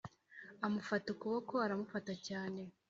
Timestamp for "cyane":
2.27-2.61